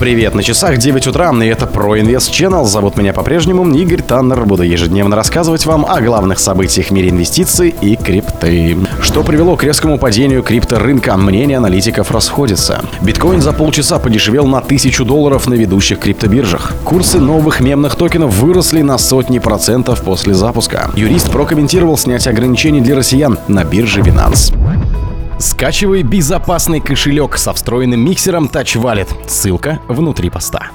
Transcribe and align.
Привет, 0.00 0.34
на 0.34 0.42
часах 0.42 0.78
9 0.78 1.08
утра, 1.08 1.30
и 1.30 1.46
это 1.46 1.66
ProInvest 1.66 2.30
Channel. 2.30 2.64
Зовут 2.64 2.96
меня 2.96 3.12
по-прежнему 3.12 3.70
Игорь 3.70 4.00
Таннер. 4.00 4.46
Буду 4.46 4.62
ежедневно 4.62 5.14
рассказывать 5.14 5.66
вам 5.66 5.84
о 5.84 6.00
главных 6.00 6.38
событиях 6.38 6.86
в 6.86 6.90
мире 6.90 7.10
инвестиций 7.10 7.74
и 7.82 7.96
крипты. 7.96 8.78
Что 9.02 9.22
привело 9.22 9.56
к 9.56 9.62
резкому 9.62 9.98
падению 9.98 10.42
крипторынка? 10.42 11.18
Мнения 11.18 11.58
аналитиков 11.58 12.10
расходятся. 12.12 12.82
Биткоин 13.02 13.42
за 13.42 13.52
полчаса 13.52 13.98
подешевел 13.98 14.46
на 14.46 14.60
1000 14.60 15.04
долларов 15.04 15.46
на 15.46 15.52
ведущих 15.52 15.98
криптобиржах. 15.98 16.72
Курсы 16.82 17.18
новых 17.18 17.60
мемных 17.60 17.94
токенов 17.94 18.32
выросли 18.36 18.80
на 18.80 18.96
сотни 18.96 19.38
процентов 19.38 20.00
после 20.00 20.32
запуска. 20.32 20.90
Юрист 20.96 21.30
прокомментировал 21.30 21.98
снятие 21.98 22.32
ограничений 22.32 22.80
для 22.80 22.96
россиян 22.96 23.38
на 23.48 23.64
бирже 23.64 24.00
Binance. 24.00 24.54
Скачивай 25.40 26.02
безопасный 26.02 26.80
кошелек 26.80 27.38
со 27.38 27.54
встроенным 27.54 28.04
миксером 28.04 28.44
Touch 28.52 28.76
Wallet. 28.76 29.08
Ссылка 29.26 29.80
внутри 29.88 30.28
поста. 30.28 30.70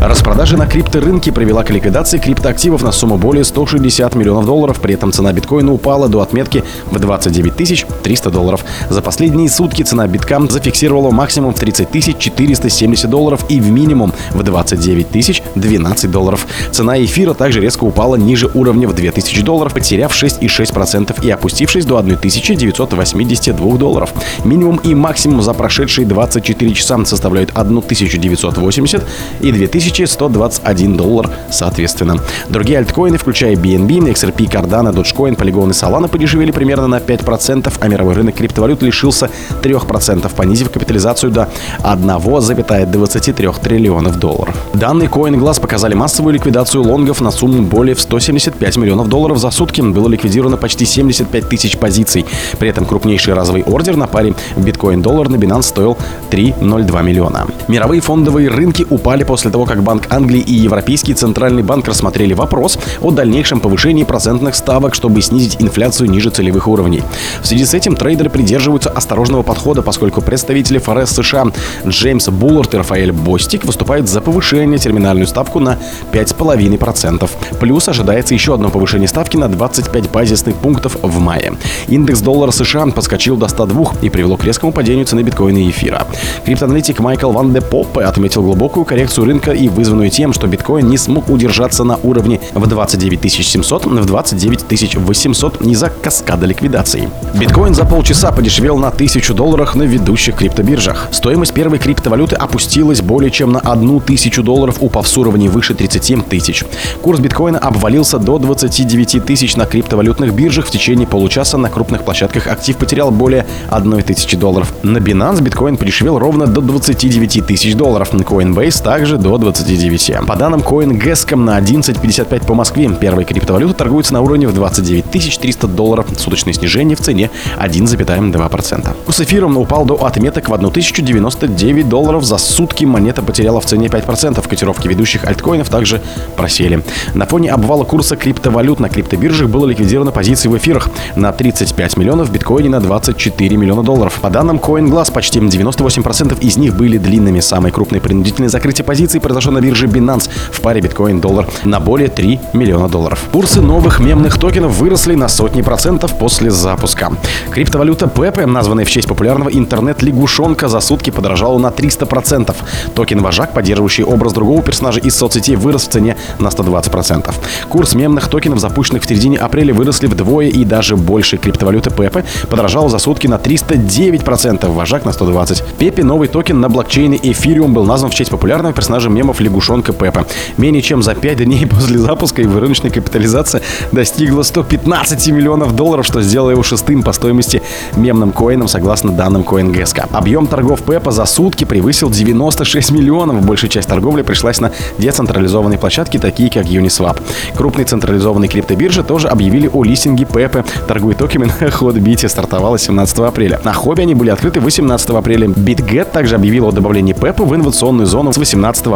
Распродажа 0.00 0.56
на 0.56 0.66
крипторынке 0.66 1.32
привела 1.32 1.62
к 1.64 1.70
ликвидации 1.70 2.18
криптоактивов 2.18 2.82
на 2.82 2.92
сумму 2.92 3.18
более 3.18 3.44
160 3.44 4.14
миллионов 4.14 4.46
долларов. 4.46 4.80
При 4.80 4.94
этом 4.94 5.12
цена 5.12 5.32
биткоина 5.32 5.72
упала 5.72 6.08
до 6.08 6.20
отметки 6.20 6.64
в 6.90 6.98
29 6.98 7.56
300 8.02 8.30
долларов. 8.30 8.64
За 8.88 9.02
последние 9.02 9.48
сутки 9.48 9.82
цена 9.82 10.06
битка 10.06 10.40
зафиксировала 10.48 11.10
максимум 11.10 11.54
в 11.54 11.58
30 11.58 12.18
470 12.18 13.10
долларов 13.10 13.44
и 13.48 13.60
в 13.60 13.70
минимум 13.70 14.12
в 14.32 14.42
29 14.42 15.10
тысяч 15.10 15.42
12 15.54 16.10
долларов. 16.10 16.46
Цена 16.70 17.02
эфира 17.02 17.34
также 17.34 17.60
резко 17.60 17.84
упала 17.84 18.16
ниже 18.16 18.50
уровня 18.52 18.88
в 18.88 18.94
2000 18.94 19.42
долларов, 19.42 19.74
потеряв 19.74 20.12
6,6% 20.12 21.24
и 21.24 21.30
опустившись 21.30 21.84
до 21.84 21.98
1982 21.98 23.76
долларов. 23.76 24.12
Минимум 24.44 24.76
и 24.76 24.94
максимум 24.94 25.42
за 25.42 25.54
прошедшие 25.54 26.06
24 26.06 26.74
часа 26.74 26.96
составляют 27.04 27.50
1980 27.54 29.02
и 29.40 29.52
2121 29.68 30.96
доллар 30.96 31.30
соответственно. 31.50 32.18
Другие 32.48 32.78
альткоины, 32.78 33.18
включая 33.18 33.54
BNB, 33.54 34.12
XRP, 34.12 34.50
Cardano, 34.50 34.92
Dogecoin, 34.92 35.36
Polygon 35.36 35.70
и 35.70 35.72
Solana 35.72 36.08
подешевели 36.08 36.50
примерно 36.50 36.86
на 36.86 36.98
5%, 36.98 37.72
а 37.78 37.88
мировой 37.88 38.14
рынок 38.14 38.36
криптовалют 38.36 38.82
лишился 38.82 39.30
3%, 39.62 40.34
понизив 40.34 40.70
капитализацию 40.70 41.30
до 41.30 41.48
1,23 41.82 43.62
триллионов 43.62 44.18
долларов. 44.18 44.54
Данные 44.74 45.08
CoinGlass 45.08 45.60
показали 45.60 45.94
массовую 45.94 46.34
ликвидацию 46.34 46.82
лонгов 46.82 47.20
на 47.20 47.30
сумму 47.30 47.62
более 47.62 47.94
в 47.94 48.00
175 48.00 48.76
миллионов 48.76 49.08
долларов 49.08 49.38
за 49.38 49.50
сутки. 49.50 49.80
Было 49.80 50.08
ликвидировано 50.08 50.56
почти 50.56 50.84
75 50.84 51.48
тысяч 51.48 51.76
позиций. 51.76 52.24
При 52.58 52.68
этом 52.68 52.84
крупнейший 52.84 53.34
разовый 53.34 53.62
ордер 53.62 53.96
на 53.96 54.06
паре 54.06 54.34
биткоин-доллар 54.56 55.28
на 55.28 55.36
Binance 55.36 55.62
стоил 55.62 55.96
3,02 56.30 57.02
миллиона. 57.02 57.46
Мировые 57.68 58.00
фондовые 58.00 58.48
рынки 58.48 58.86
упали 58.88 59.24
после 59.24 59.50
того, 59.56 59.64
как 59.64 59.82
Банк 59.82 60.08
Англии 60.10 60.40
и 60.40 60.52
Европейский 60.52 61.14
Центральный 61.14 61.62
банк 61.62 61.88
рассмотрели 61.88 62.34
вопрос 62.34 62.78
о 63.00 63.10
дальнейшем 63.10 63.60
повышении 63.60 64.04
процентных 64.04 64.54
ставок, 64.54 64.94
чтобы 64.94 65.22
снизить 65.22 65.56
инфляцию 65.62 66.10
ниже 66.10 66.28
целевых 66.28 66.68
уровней. 66.68 67.02
В 67.40 67.46
связи 67.46 67.64
с 67.64 67.72
этим 67.72 67.96
трейдеры 67.96 68.28
придерживаются 68.28 68.90
осторожного 68.90 69.42
подхода, 69.42 69.80
поскольку 69.80 70.20
представители 70.20 70.76
ФРС 70.76 71.12
США 71.12 71.46
Джеймс 71.86 72.28
Буллард 72.28 72.74
и 72.74 72.76
Рафаэль 72.76 73.12
Бостик 73.12 73.64
выступают 73.64 74.10
за 74.10 74.20
повышение 74.20 74.78
терминальную 74.78 75.26
ставку 75.26 75.58
на 75.58 75.78
5,5%. 76.12 77.30
Плюс 77.58 77.88
ожидается 77.88 78.34
еще 78.34 78.52
одно 78.52 78.68
повышение 78.68 79.08
ставки 79.08 79.38
на 79.38 79.48
25 79.48 80.10
базисных 80.10 80.56
пунктов 80.56 80.98
в 81.00 81.18
мае. 81.18 81.54
Индекс 81.88 82.20
доллара 82.20 82.50
США 82.50 82.84
подскочил 82.88 83.38
до 83.38 83.48
102 83.48 83.92
и 84.02 84.10
привело 84.10 84.36
к 84.36 84.44
резкому 84.44 84.72
падению 84.72 85.06
цены 85.06 85.22
биткоина 85.22 85.56
и 85.56 85.70
эфира. 85.70 86.06
Криптоаналитик 86.44 87.00
Майкл 87.00 87.30
Ван 87.30 87.54
де 87.54 87.62
Поппе 87.62 88.00
отметил 88.00 88.42
глубокую 88.42 88.84
коррекцию 88.84 89.24
рынка 89.24 89.45
и 89.52 89.68
вызванную 89.68 90.10
тем, 90.10 90.32
что 90.32 90.46
биткоин 90.46 90.88
не 90.88 90.98
смог 90.98 91.28
удержаться 91.30 91.84
на 91.84 91.96
уровне 92.02 92.40
в 92.54 92.66
29 92.66 93.32
700, 93.32 93.86
в 93.86 94.06
29 94.06 94.96
800 94.96 95.62
из-за 95.62 95.90
каскада 95.90 96.46
ликвидаций. 96.46 97.08
Биткоин 97.34 97.74
за 97.74 97.84
полчаса 97.84 98.32
подешевел 98.32 98.78
на 98.78 98.88
1000 98.88 99.34
долларов 99.34 99.74
на 99.74 99.82
ведущих 99.82 100.36
криптобиржах. 100.36 101.08
Стоимость 101.10 101.52
первой 101.52 101.78
криптовалюты 101.78 102.36
опустилась 102.36 103.00
более 103.00 103.30
чем 103.30 103.52
на 103.52 103.60
1000 103.60 104.42
долларов, 104.42 104.76
упав 104.80 105.06
с 105.06 105.18
уровней 105.18 105.48
выше 105.48 105.74
37 105.74 106.22
тысяч. 106.22 106.64
Курс 107.02 107.20
биткоина 107.20 107.58
обвалился 107.58 108.18
до 108.18 108.38
29 108.38 109.24
тысяч 109.24 109.56
на 109.56 109.66
криптовалютных 109.66 110.32
биржах. 110.34 110.66
В 110.66 110.70
течение 110.70 111.06
получаса 111.06 111.58
на 111.58 111.68
крупных 111.68 112.02
площадках 112.02 112.46
актив 112.46 112.76
потерял 112.76 113.10
более 113.10 113.46
1000 113.70 114.36
долларов. 114.36 114.72
На 114.82 114.98
Binance 114.98 115.42
биткоин 115.42 115.76
подешевел 115.76 116.18
ровно 116.18 116.46
до 116.46 116.60
29 116.60 117.46
тысяч 117.46 117.74
долларов. 117.74 118.12
На 118.12 118.22
Coinbase 118.22 118.82
также 118.82 119.18
до 119.26 119.38
29. 119.38 120.24
По 120.24 120.36
данным 120.36 120.60
CoinGescom 120.60 121.36
на 121.36 121.58
11.55 121.58 122.46
по 122.46 122.54
Москве 122.54 122.88
первая 122.88 123.24
криптовалюта 123.24 123.74
торгуется 123.74 124.14
на 124.14 124.20
уровне 124.20 124.46
в 124.46 124.54
29 124.54 125.10
300 125.10 125.66
долларов. 125.66 126.06
Суточное 126.16 126.52
снижение 126.52 126.96
в 126.96 127.00
цене 127.00 127.30
1,2%. 127.58 128.96
Курс 129.04 129.20
эфира 129.20 129.48
упал 129.48 129.84
до 129.84 129.94
отметок 130.04 130.48
в 130.48 130.54
1099 130.54 131.88
долларов 131.88 132.24
за 132.24 132.38
сутки. 132.38 132.84
Монета 132.84 133.20
потеряла 133.22 133.60
в 133.60 133.66
цене 133.66 133.88
5%. 133.88 134.48
Котировки 134.48 134.86
ведущих 134.86 135.24
альткоинов 135.24 135.68
также 135.70 136.00
просели. 136.36 136.84
На 137.14 137.26
фоне 137.26 137.50
обвала 137.50 137.82
курса 137.82 138.14
криптовалют 138.14 138.78
на 138.78 138.88
криптобиржах 138.88 139.48
было 139.48 139.66
ликвидировано 139.66 140.12
позиции 140.12 140.48
в 140.48 140.56
эфирах 140.56 140.88
на 141.16 141.32
35 141.32 141.96
миллионов, 141.96 142.28
в 142.28 142.32
биткоине 142.32 142.68
на 142.68 142.80
24 142.80 143.56
миллиона 143.56 143.82
долларов. 143.82 144.20
По 144.22 144.30
данным 144.30 144.58
CoinGlass, 144.58 145.12
почти 145.12 145.40
98% 145.40 146.38
из 146.40 146.56
них 146.56 146.76
были 146.76 146.98
длинными. 146.98 147.40
Самое 147.40 147.74
крупное 147.74 148.00
принудительное 148.00 148.48
закрытие 148.48 148.84
позиций 148.84 149.15
произошло 149.20 149.52
на 149.52 149.60
бирже 149.60 149.86
Binance 149.86 150.30
в 150.52 150.60
паре 150.60 150.80
биткоин-доллар 150.80 151.46
на 151.64 151.80
более 151.80 152.08
3 152.08 152.40
миллиона 152.52 152.88
долларов. 152.88 153.20
Курсы 153.32 153.60
новых 153.60 154.00
мемных 154.00 154.38
токенов 154.38 154.78
выросли 154.78 155.14
на 155.14 155.28
сотни 155.28 155.62
процентов 155.62 156.18
после 156.18 156.50
запуска. 156.50 157.12
Криптовалюта 157.50 158.06
Pepe, 158.06 158.46
названная 158.46 158.84
в 158.84 158.90
честь 158.90 159.08
популярного 159.08 159.50
интернет-лягушонка, 159.50 160.68
за 160.68 160.80
сутки 160.80 161.10
подорожала 161.10 161.58
на 161.58 161.68
300%. 161.68 162.54
Токен 162.94 163.22
Wojak, 163.22 163.52
поддерживающий 163.52 164.04
образ 164.04 164.32
другого 164.32 164.62
персонажа 164.62 165.00
из 165.00 165.16
соцсетей, 165.16 165.56
вырос 165.56 165.86
в 165.86 165.90
цене 165.90 166.16
на 166.38 166.48
120%. 166.48 167.34
Курс 167.68 167.94
мемных 167.94 168.28
токенов, 168.28 168.60
запущенных 168.60 169.02
в 169.02 169.08
середине 169.08 169.38
апреля, 169.38 169.74
выросли 169.74 170.06
вдвое 170.06 170.48
и 170.48 170.64
даже 170.64 170.96
больше. 170.96 171.36
Криптовалюта 171.36 171.90
Pepe 171.90 172.24
подорожала 172.48 172.88
за 172.88 172.98
сутки 172.98 173.26
на 173.26 173.36
309%, 173.36 174.68
Wojak 174.68 175.04
на 175.04 175.10
120%. 175.10 175.62
Pepe, 175.78 176.02
новый 176.02 176.28
токен 176.28 176.60
на 176.60 176.68
блокчейне 176.68 177.16
Ethereum, 177.18 177.68
был 177.68 177.84
назван 177.84 178.10
в 178.10 178.14
честь 178.14 178.30
популярного 178.30 178.74
персонажа 178.74 179.05
мемов 179.08 179.40
лягушонка 179.40 179.92
Пепе. 179.92 180.26
Менее 180.56 180.82
чем 180.82 181.02
за 181.02 181.14
5 181.14 181.44
дней 181.44 181.66
после 181.70 181.98
запуска 181.98 182.42
его 182.42 182.60
рыночная 182.60 182.90
капитализация 182.90 183.62
достигла 183.92 184.42
115 184.42 185.28
миллионов 185.28 185.74
долларов, 185.74 186.06
что 186.06 186.22
сделало 186.22 186.50
его 186.50 186.62
шестым 186.62 187.02
по 187.02 187.12
стоимости 187.12 187.62
мемным 187.96 188.32
коином, 188.32 188.68
согласно 188.68 189.12
данным 189.12 189.42
CoinGeska. 189.42 190.08
Объем 190.12 190.46
торгов 190.46 190.82
Пеппа 190.82 191.10
за 191.10 191.24
сутки 191.26 191.64
превысил 191.64 192.10
96 192.10 192.90
миллионов. 192.90 193.44
Большая 193.44 193.70
часть 193.70 193.88
торговли 193.88 194.22
пришлась 194.22 194.60
на 194.60 194.72
децентрализованные 194.98 195.78
площадки, 195.78 196.18
такие 196.18 196.50
как 196.50 196.66
Uniswap. 196.66 197.20
Крупные 197.56 197.84
централизованные 197.84 198.48
криптобиржи 198.48 199.02
тоже 199.02 199.28
объявили 199.28 199.68
о 199.72 199.84
листинге 199.84 200.24
Пеппа. 200.24 200.64
Торгуя 200.86 201.14
токенами 201.14 201.52
на 201.60 201.66
Hotbit 201.66 202.28
стартовала 202.28 202.78
17 202.78 203.18
апреля. 203.20 203.60
На 203.64 203.72
хобби 203.72 204.02
они 204.02 204.14
были 204.14 204.30
открыты 204.30 204.60
18 204.60 205.10
апреля. 205.10 205.48
BitGet 205.48 206.10
также 206.12 206.34
объявил 206.34 206.68
о 206.68 206.72
добавлении 206.72 207.12
Пеппа 207.12 207.44
в 207.44 207.54
инновационную 207.54 208.06
зону 208.06 208.32
с 208.32 208.38
18 208.38 208.86
апреля. 208.86 208.95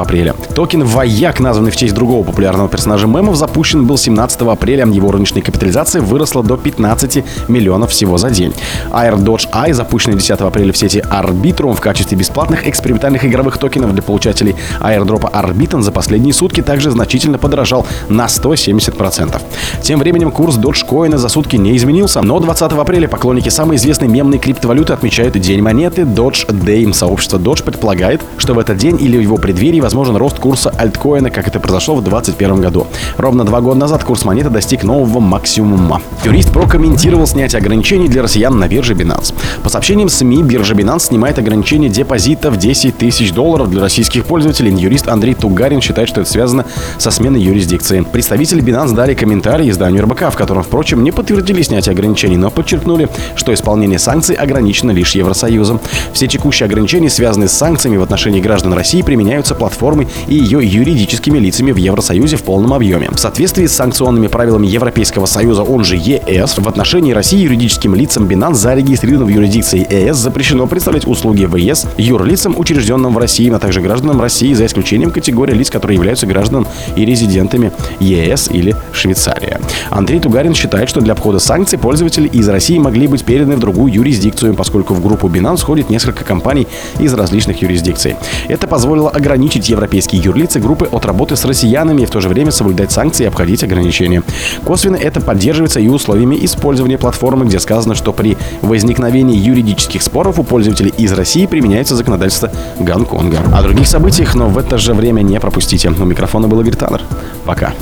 Токен 0.54 0.84
Ваяк, 0.84 1.40
названный 1.40 1.70
в 1.70 1.76
честь 1.76 1.94
другого 1.94 2.24
популярного 2.24 2.68
персонажа 2.68 3.06
мемов, 3.06 3.36
запущен 3.36 3.86
был 3.86 3.96
17 3.96 4.42
апреля. 4.42 4.86
Его 4.86 5.10
рыночная 5.10 5.42
капитализация 5.42 6.02
выросла 6.02 6.42
до 6.42 6.56
15 6.56 7.48
миллионов 7.48 7.90
всего 7.90 8.18
за 8.18 8.30
день. 8.30 8.52
Air 8.90 9.16
Dodge 9.16 9.50
Eye, 9.52 9.72
запущенный 9.74 10.16
10 10.16 10.40
апреля 10.40 10.72
в 10.72 10.76
сети 10.76 10.98
Arbitrum 10.98 11.74
в 11.74 11.80
качестве 11.80 12.16
бесплатных 12.16 12.66
экспериментальных 12.66 13.24
игровых 13.24 13.58
токенов 13.58 13.92
для 13.92 14.02
получателей 14.02 14.56
airdropа 14.80 15.30
Arbiton 15.32 15.82
за 15.82 15.92
последние 15.92 16.32
сутки 16.32 16.62
также 16.62 16.90
значительно 16.90 17.38
подорожал 17.38 17.86
на 18.08 18.26
170%. 18.26 19.40
Тем 19.82 19.98
временем 19.98 20.30
курс 20.30 20.56
Dogecoin 20.56 21.16
за 21.16 21.28
сутки 21.28 21.56
не 21.56 21.76
изменился, 21.76 22.22
но 22.22 22.38
20 22.38 22.72
апреля 22.72 23.08
поклонники 23.08 23.48
самой 23.48 23.76
известной 23.76 24.08
мемной 24.08 24.38
криптовалюты 24.38 24.92
отмечают 24.92 25.38
День 25.38 25.62
монеты 25.62 26.02
Dodge 26.02 26.46
Day. 26.48 26.92
Сообщество 26.92 27.38
Dodge 27.38 27.62
предполагает, 27.62 28.20
что 28.38 28.54
в 28.54 28.58
этот 28.58 28.76
день 28.76 28.96
или 29.00 29.16
в 29.16 29.20
его 29.20 29.36
преддверии 29.36 29.80
возможен 29.90 30.16
рост 30.16 30.38
курса 30.38 30.70
альткоина, 30.70 31.30
как 31.30 31.48
это 31.48 31.58
произошло 31.58 31.96
в 31.96 32.04
2021 32.04 32.60
году. 32.60 32.86
Ровно 33.16 33.44
два 33.44 33.60
года 33.60 33.80
назад 33.80 34.04
курс 34.04 34.24
монеты 34.24 34.48
достиг 34.48 34.84
нового 34.84 35.18
максимума. 35.18 36.00
Юрист 36.24 36.52
прокомментировал 36.52 37.26
снятие 37.26 37.58
ограничений 37.58 38.06
для 38.06 38.22
россиян 38.22 38.56
на 38.56 38.68
бирже 38.68 38.94
Binance. 38.94 39.34
По 39.64 39.68
сообщениям 39.68 40.08
СМИ, 40.08 40.44
биржа 40.44 40.74
Binance 40.74 41.08
снимает 41.08 41.40
ограничение 41.40 41.90
депозита 41.90 42.52
в 42.52 42.56
10 42.56 42.98
тысяч 42.98 43.32
долларов 43.32 43.68
для 43.68 43.80
российских 43.80 44.26
пользователей. 44.26 44.72
Юрист 44.72 45.08
Андрей 45.08 45.34
Тугарин 45.34 45.80
считает, 45.80 46.08
что 46.08 46.20
это 46.20 46.30
связано 46.30 46.66
со 46.98 47.10
сменой 47.10 47.42
юрисдикции. 47.42 48.06
Представители 48.12 48.62
Binance 48.62 48.94
дали 48.94 49.14
комментарий 49.14 49.70
изданию 49.70 50.04
РБК, 50.04 50.32
в 50.32 50.36
котором, 50.36 50.62
впрочем, 50.62 51.02
не 51.02 51.10
подтвердили 51.10 51.62
снятие 51.62 51.94
ограничений, 51.94 52.36
но 52.36 52.50
подчеркнули, 52.50 53.08
что 53.34 53.52
исполнение 53.52 53.98
санкций 53.98 54.36
ограничено 54.36 54.92
лишь 54.92 55.16
Евросоюзом. 55.16 55.80
Все 56.12 56.28
текущие 56.28 56.66
ограничения, 56.66 57.10
связанные 57.10 57.48
с 57.48 57.52
санкциями 57.52 57.96
в 57.96 58.02
отношении 58.04 58.40
граждан 58.40 58.72
России, 58.72 59.02
применяются 59.02 59.56
платформой 59.56 59.79
и 60.28 60.34
ее 60.34 60.60
юридическими 60.62 61.38
лицами 61.38 61.72
в 61.72 61.76
Евросоюзе 61.76 62.36
в 62.36 62.42
полном 62.42 62.72
объеме. 62.72 63.08
В 63.10 63.18
соответствии 63.18 63.66
с 63.66 63.72
санкционными 63.72 64.26
правилами 64.26 64.66
Европейского 64.66 65.26
Союза, 65.26 65.62
он 65.62 65.84
же 65.84 65.96
ЕС, 65.96 66.58
в 66.58 66.68
отношении 66.68 67.12
России 67.12 67.38
юридическим 67.38 67.94
лицам 67.94 68.26
Binance 68.26 68.54
зарегистрированным 68.54 69.28
в 69.28 69.30
юрисдикции 69.30 69.86
ЕС 69.90 70.16
запрещено 70.16 70.66
представлять 70.66 71.06
услуги 71.06 71.44
в 71.44 71.56
ЕС 71.56 71.86
юрлицам, 71.96 72.58
учрежденным 72.58 73.14
в 73.14 73.18
России, 73.18 73.50
а 73.50 73.58
также 73.58 73.80
гражданам 73.80 74.20
России, 74.20 74.52
за 74.52 74.66
исключением 74.66 75.10
категории 75.10 75.54
лиц, 75.54 75.70
которые 75.70 75.96
являются 75.96 76.26
гражданами 76.26 76.66
и 76.96 77.04
резидентами 77.04 77.72
ЕС 78.00 78.50
или 78.50 78.76
Швейцария. 78.92 79.60
Андрей 79.90 80.20
Тугарин 80.20 80.54
считает, 80.54 80.88
что 80.88 81.00
для 81.00 81.12
обхода 81.12 81.38
санкций 81.38 81.78
пользователи 81.78 82.28
из 82.28 82.48
России 82.48 82.78
могли 82.78 83.06
быть 83.06 83.24
переданы 83.24 83.56
в 83.56 83.60
другую 83.60 83.92
юрисдикцию, 83.92 84.54
поскольку 84.54 84.94
в 84.94 85.02
группу 85.02 85.28
Binance 85.28 85.58
входит 85.58 85.90
несколько 85.90 86.24
компаний 86.24 86.66
из 86.98 87.14
различных 87.14 87.62
юрисдикций. 87.62 88.16
Это 88.48 88.66
позволило 88.66 89.10
ограничить 89.10 89.69
европейские 89.70 90.22
юрлицы 90.22 90.60
группы 90.60 90.88
от 90.90 91.06
работы 91.06 91.36
с 91.36 91.44
россиянами 91.44 92.02
и 92.02 92.06
в 92.06 92.10
то 92.10 92.20
же 92.20 92.28
время 92.28 92.50
соблюдать 92.50 92.92
санкции 92.92 93.24
и 93.24 93.26
обходить 93.26 93.64
ограничения. 93.64 94.22
Косвенно 94.64 94.96
это 94.96 95.20
поддерживается 95.20 95.80
и 95.80 95.88
условиями 95.88 96.38
использования 96.42 96.98
платформы, 96.98 97.46
где 97.46 97.58
сказано, 97.58 97.94
что 97.94 98.12
при 98.12 98.36
возникновении 98.62 99.36
юридических 99.36 100.02
споров 100.02 100.38
у 100.38 100.44
пользователей 100.44 100.92
из 100.98 101.12
России 101.12 101.46
применяется 101.46 101.96
законодательство 101.96 102.50
Гонконга. 102.78 103.38
О 103.52 103.62
других 103.62 103.86
событиях, 103.86 104.34
но 104.34 104.48
в 104.48 104.58
это 104.58 104.78
же 104.78 104.94
время 104.94 105.22
не 105.22 105.38
пропустите. 105.40 105.88
У 105.88 106.04
микрофона 106.04 106.48
был 106.48 106.60
Игорь 106.60 106.76
Таннер. 106.76 107.02
Пока. 107.44 107.72